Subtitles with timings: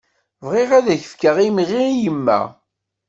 [0.45, 2.39] Bɣiɣ ad fkeɣ imɣi i yemma.